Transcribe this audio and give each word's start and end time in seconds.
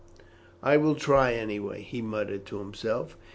"I 0.63 0.77
will 0.77 0.95
try 0.95 1.33
anyhow," 1.33 1.73
he 1.73 2.01
muttered 2.01 2.47
to 2.47 2.57
himself. 2.57 3.15